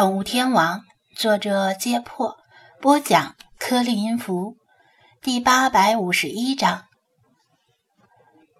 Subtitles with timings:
[0.00, 0.78] 宠物天王》，
[1.14, 2.38] 作者：揭破，
[2.80, 4.56] 播讲：颗粒音符，
[5.20, 6.84] 第八百五十一章。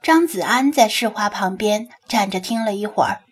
[0.03, 3.23] 张子安在世华旁边站着听了一会儿，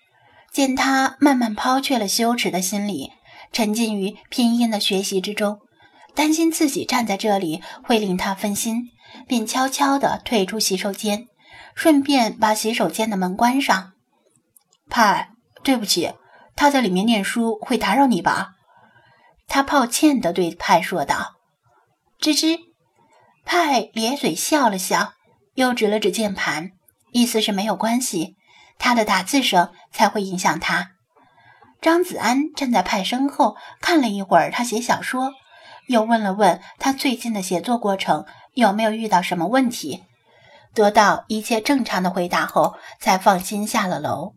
[0.50, 3.12] 见他慢慢抛却了羞耻的心理，
[3.52, 5.59] 沉浸于拼音的学习之中，
[6.14, 8.84] 担心自己站在这里会令他分心，
[9.27, 11.27] 便悄悄地退出洗手间，
[11.75, 13.93] 顺便把洗手间的门关上。
[14.88, 15.29] 派，
[15.62, 16.14] 对不起。
[16.59, 18.54] 他在里面念书，会打扰你吧？
[19.46, 21.37] 他抱歉地对派说道。
[22.20, 22.59] 吱吱，
[23.45, 25.12] 派咧嘴笑了笑，
[25.55, 26.73] 又指了指键盘，
[27.12, 28.34] 意思是没有关系，
[28.77, 30.91] 他的打字声才会影响他。
[31.80, 35.34] 张子安站在派身后看了一会儿他写小说，
[35.86, 40.02] 又问了问他最近的写作过程有没有遇到什么问题，
[40.75, 44.34] 得到一切正常的回答后，才放心下了楼。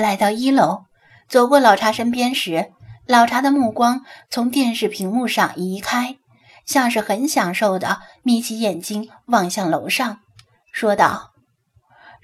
[0.00, 0.86] 来到一楼，
[1.28, 2.72] 走过老茶身边时，
[3.06, 6.16] 老茶的目光从电视屏幕上移开，
[6.64, 10.20] 像是很享受的眯起眼睛望向楼上，
[10.72, 11.32] 说道：“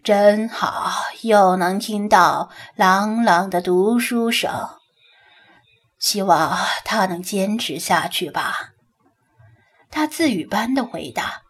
[0.03, 0.91] 真好，
[1.23, 4.71] 又能听到朗朗的读书声。
[5.99, 8.71] 希望他能坚持下去吧。”
[9.91, 11.43] 他自语般的回答。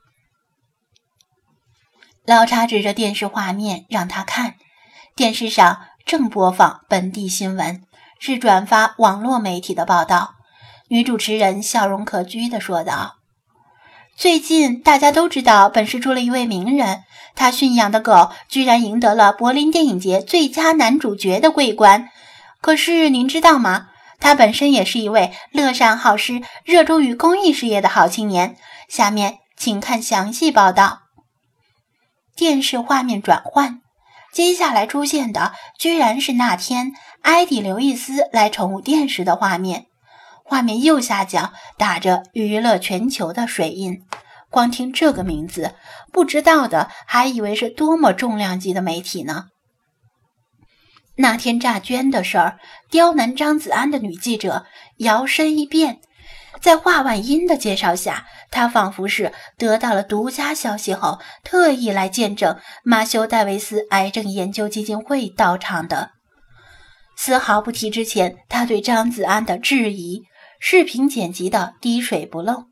[2.25, 4.57] 老茶指着电视画面让他看，
[5.15, 5.87] 电视上。
[6.07, 7.83] 正播放本地新闻，
[8.21, 10.37] 是转发网络媒体的报道。
[10.87, 13.17] 女主持人笑容可掬地说道
[14.17, 17.03] ：“最近大家都知道，本市出了一位名人，
[17.34, 22.09] 他驯养的狗居然赢得了柏林电影节最佳男主角的桂冠。
[22.61, 23.89] 可是您知道吗？
[24.21, 28.57] 他本身也是一位乐善好施、热衷于公益事业的好青年。
[28.89, 31.01] 下面请看详细报道。”
[32.37, 33.81] 电视画面转换。
[34.33, 39.87] 接下来出现的居然是那天埃迪·刘易斯来宠物店时的画面。
[40.45, 44.03] 画面右下角打着“娱乐全球”的水印。
[44.49, 45.75] 光听这个名字，
[46.12, 49.47] 不知道的还以为是多么重量级的媒体呢。
[51.17, 52.59] 那天诈捐的事儿，
[52.91, 54.67] 刁难张子安的女记者
[54.99, 56.00] 摇身一变。
[56.61, 66.12] 在华万英的介绍下，他仿佛是得到了独家消息后，特意来见证马修·戴维斯癌症研究基金会到场的，
[67.17, 70.22] 丝毫不提之前他对张子安的质疑。
[70.59, 72.65] 视频剪辑的滴水不漏。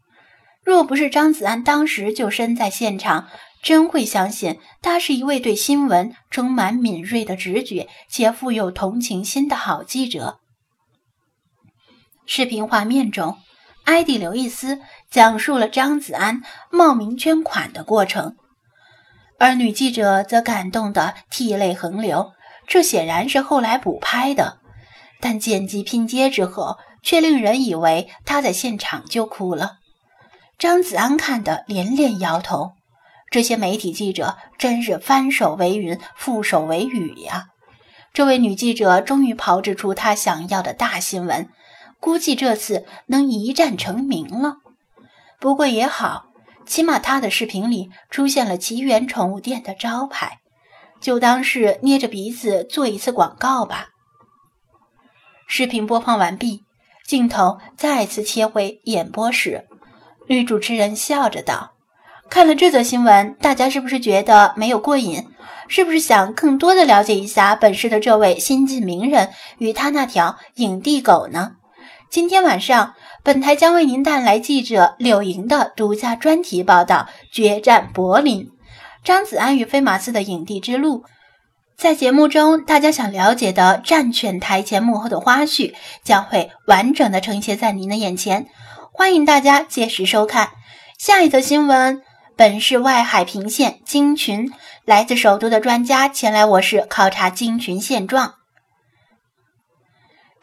[0.65, 3.28] 若不是张子安当时就身在现场，
[3.62, 10.39] 真会相信他是一位对新闻充满敏锐的直觉且富有同情心的好记者。
[12.25, 13.37] 视频画面中。
[13.84, 14.81] 埃迪·刘易斯
[15.11, 18.37] 讲述了张子安冒名捐款的过程，
[19.39, 22.33] 而女记者则感动得涕泪横流。
[22.67, 24.59] 这显然是后来补拍的，
[25.21, 29.72] 但剪辑拼接之后，却令人以为她在现场就哭了。
[30.59, 32.72] 张子安看得连连摇头。
[33.31, 37.49] 这些媒体记者真是翻手为云，覆手为雨呀！
[38.15, 41.51] 这位女记者终于炮制出她想要的大新闻。
[42.04, 44.56] 估计这次能一战成名了，
[45.41, 46.26] 不过也好，
[46.66, 50.41] 起码他的视频里出现了奇缘宠物店的招牌，
[51.00, 53.87] 就当是捏着鼻子做一次广告吧。
[55.47, 56.65] 视频播放完毕，
[57.06, 59.66] 镜头再次切回演播室，
[60.28, 61.72] 女主持人笑着道
[62.28, 65.26] ：“看了这则新闻，大家是不是觉得没有过瘾？
[65.69, 71.53] 是不是想更多的了解一下本市的这位新晋名人与他那条影帝狗呢？”
[72.10, 72.94] 今天晚上，
[73.25, 78.50] 本台将为您带来记者柳莹的独家专题报道《决战柏林：
[79.03, 80.98] 张子安与飞马斯的影帝之路》。
[81.76, 88.47] 在节目中，大家想了解的战犬台前幕后的花絮将会完整的呈现在您的眼前，
[88.92, 90.50] 欢迎大家届时收看。
[90.97, 92.00] 下一则新闻：
[92.36, 94.53] 本市外海平县鲸群，
[94.84, 98.34] 来自首都的专家前来我市考察鲸群现状。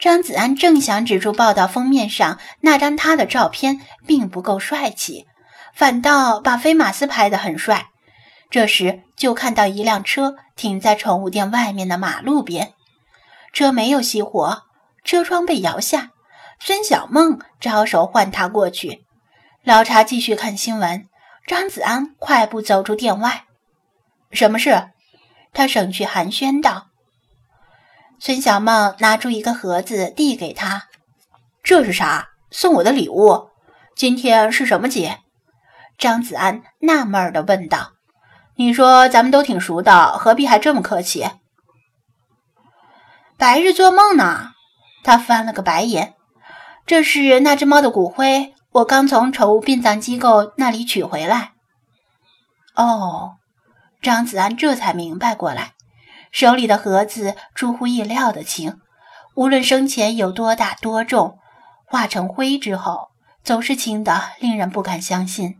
[0.01, 5.27] 张子安正想指出报道封面上那张他的照片并不够帅气，
[5.75, 7.89] 反倒把飞马斯拍得很帅。
[8.49, 12.73] 这时就看到一辆车停在宠物店外面的马路边，
[13.53, 14.63] 车没有熄火，
[15.03, 16.09] 车窗被摇下。
[16.59, 19.05] 孙小梦招手唤他过去。
[19.63, 21.07] 老茶继续看新闻。
[21.45, 23.45] 张子安快步走出店外，
[24.31, 24.89] 什么事？
[25.53, 26.90] 他省去寒暄道。
[28.23, 30.83] 孙小梦拿出一个盒子递给他，
[31.63, 32.29] 这是啥？
[32.51, 33.49] 送我的礼物？
[33.95, 35.21] 今天是什么节？
[35.97, 37.93] 张子安纳闷地问道。
[38.57, 41.31] 你说咱们都挺熟的，何必还这么客气？
[43.39, 44.51] 白日做梦呢？
[45.03, 46.13] 他翻了个白眼。
[46.85, 51.53] 这是那只猫的骨灰，我刚从宠物殡葬机构那里取回来。
[52.75, 53.37] 哦，
[53.99, 55.73] 张子安这才明白过来，
[56.31, 58.79] 手里的盒子出乎意料的轻，
[59.35, 61.37] 无论生前有多大多重，
[61.85, 63.09] 化成灰之后，
[63.43, 65.57] 总是轻的令人不敢相信。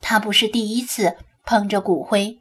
[0.00, 2.38] 他不是第一次碰着骨灰，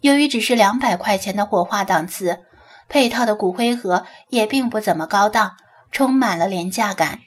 [0.00, 2.40] 由于只是两百块钱的火化档次，
[2.88, 5.56] 配套的骨灰盒也并不怎么高档。
[5.90, 7.20] 充满了廉价感，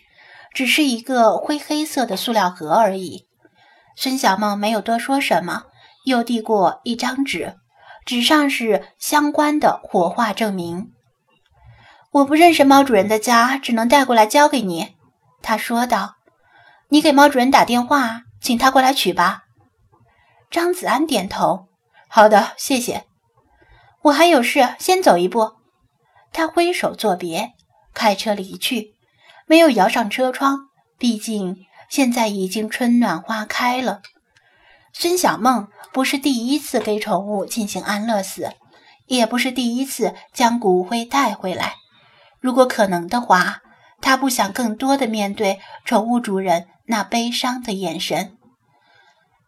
[0.54, 3.26] 只是一个灰黑色的塑料盒而已。
[3.96, 5.64] 孙小梦没有多说什么，
[6.06, 7.56] 又递过一张纸，
[8.06, 10.92] 纸上是相关的火化证明。
[12.12, 14.96] 我不认识猫主人的家，只能带过来交给你。
[15.42, 16.16] 他说道
[16.90, 19.44] ：“你给猫主人打电话，请他过来取吧。”
[20.52, 21.68] 张子安点头
[22.10, 23.06] ：“好的，谢谢。
[24.02, 25.54] 我还有事，先走一步。”
[26.34, 27.54] 他挥手作别。
[27.94, 28.96] 开车离去，
[29.46, 30.70] 没有摇上车窗。
[30.98, 34.02] 毕竟现在已经春暖花开了。
[34.94, 38.54] 孙小梦不是第一次给宠物进行安乐死，
[39.08, 41.76] 也不是第一次将骨灰带回来。
[42.40, 43.62] 如果可能的话，
[44.02, 48.38] 他不想更多的面对宠物主人那悲伤的眼神。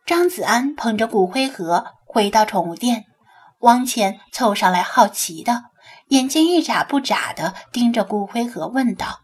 [0.05, 3.05] 张子安捧着骨灰盒回到宠物店，
[3.59, 5.65] 往前凑上来，好奇的。
[6.09, 9.21] 眼睛一眨不眨地盯着骨灰盒，问道：“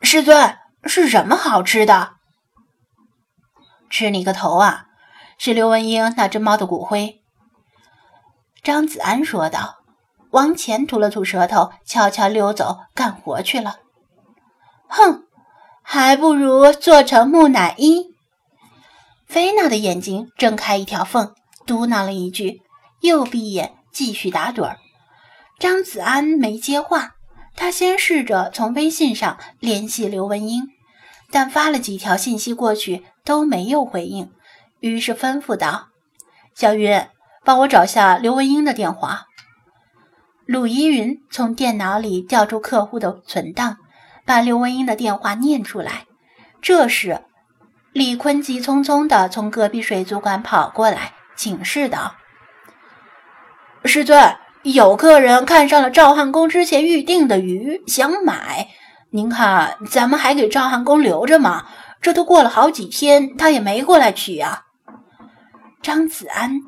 [0.00, 2.14] 师尊，是什么好吃的
[3.90, 4.86] ？”“吃你个头啊！
[5.44, 7.20] 是刘文英那只猫的骨灰。”
[8.62, 9.78] 张子安说道，
[10.30, 13.80] 往前吐了吐舌头，悄悄溜走干活去了。
[14.86, 15.24] “哼，
[15.82, 18.14] 还不如做成木乃伊。”
[19.26, 21.34] 菲娜的眼睛睁开一条缝，
[21.66, 22.62] 嘟囔了一句，
[23.00, 24.78] 又闭眼继续打盹儿。
[25.58, 27.16] 张子安没接话，
[27.56, 30.68] 他先试着从微信上联系刘文英，
[31.32, 34.30] 但发了几条信息过去都没有回应，
[34.82, 35.88] 于是吩咐道
[36.54, 37.06] ：“小云，
[37.44, 39.26] 帮我找下刘文英的电话。”
[40.44, 43.78] 鲁依云从电脑里调出客户的存档，
[44.26, 46.06] 把刘文英的电话念出来。
[46.60, 47.22] 这时，
[47.92, 52.16] 李坤急匆匆地从隔壁水族馆跑过来，请示道
[53.86, 58.68] ：“师尊。”有客人看上了赵汉公之前预定的鱼，想买。
[59.10, 61.66] 您看，咱们还给赵汉公留着吗？
[62.00, 64.66] 这都过了好几天，他也没过来取呀。
[65.82, 66.60] 张子安，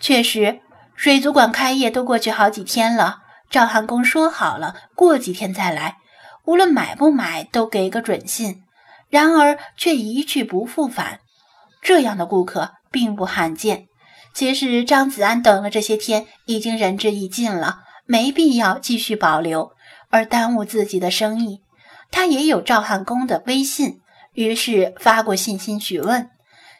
[0.00, 0.60] 确实，
[0.96, 3.18] 水族馆开业都过去好几天了。
[3.48, 5.98] 赵汉公说好了，过几天再来，
[6.44, 8.62] 无论买不买都给个准信。
[9.08, 11.20] 然而却一去不复返，
[11.80, 13.86] 这样的顾客并不罕见。
[14.32, 19.70] 其实张子安等了这些天，已经仁至义尽了，没必要继续保留，
[20.10, 21.60] 而耽误自己的生意。
[22.10, 24.00] 他也有赵汉公的微信，
[24.32, 26.28] 于是发过信息询问。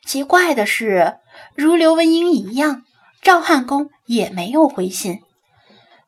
[0.05, 1.19] 奇怪的是，
[1.55, 2.82] 如刘文英一样，
[3.23, 5.20] 赵汉公也没有回信。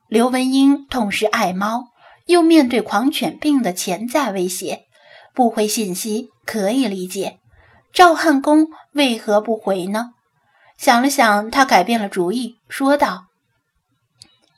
[0.09, 1.89] 刘文英痛失爱猫，
[2.27, 4.87] 又面对狂犬病的潜在威胁，
[5.35, 7.39] 不回信息可以理解。
[7.93, 10.13] 赵汉公为何不回呢？
[10.77, 13.27] 想了想，他改变了主意，说道：“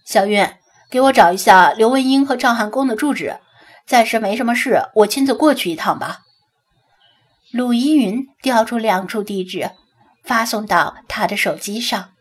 [0.05, 0.49] 小韵，
[0.91, 3.39] 给我找一下刘文英和赵汉公的住址。
[3.87, 6.21] 暂时没什么事，我亲自过去一趟吧。”
[7.53, 9.71] 鲁依云调出两处地址，
[10.29, 12.18] 发送到他的手机上。